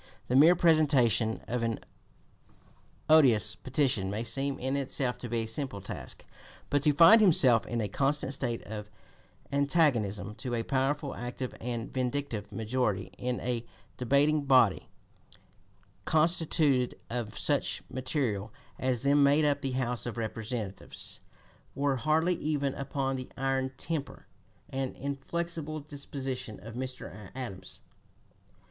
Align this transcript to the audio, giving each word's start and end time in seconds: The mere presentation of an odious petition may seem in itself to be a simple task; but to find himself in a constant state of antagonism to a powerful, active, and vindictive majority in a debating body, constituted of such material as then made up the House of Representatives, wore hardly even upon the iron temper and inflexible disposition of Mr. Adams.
The 0.29 0.35
mere 0.35 0.55
presentation 0.55 1.43
of 1.47 1.61
an 1.61 1.79
odious 3.07 3.55
petition 3.55 4.09
may 4.09 4.23
seem 4.23 4.57
in 4.57 4.75
itself 4.75 5.19
to 5.19 5.29
be 5.29 5.43
a 5.43 5.45
simple 5.45 5.79
task; 5.79 6.25
but 6.71 6.81
to 6.81 6.93
find 6.93 7.21
himself 7.21 7.67
in 7.67 7.79
a 7.81 7.87
constant 7.87 8.33
state 8.33 8.63
of 8.63 8.89
antagonism 9.51 10.33
to 10.37 10.55
a 10.55 10.63
powerful, 10.63 11.13
active, 11.13 11.53
and 11.61 11.93
vindictive 11.93 12.51
majority 12.51 13.11
in 13.19 13.39
a 13.41 13.63
debating 13.95 14.45
body, 14.45 14.89
constituted 16.05 16.97
of 17.11 17.37
such 17.37 17.83
material 17.87 18.51
as 18.79 19.03
then 19.03 19.21
made 19.21 19.45
up 19.45 19.61
the 19.61 19.73
House 19.73 20.07
of 20.07 20.17
Representatives, 20.17 21.19
wore 21.75 21.97
hardly 21.97 22.33
even 22.37 22.73
upon 22.73 23.17
the 23.17 23.29
iron 23.37 23.69
temper 23.77 24.25
and 24.67 24.95
inflexible 24.95 25.79
disposition 25.79 26.59
of 26.59 26.73
Mr. 26.73 27.29
Adams. 27.35 27.81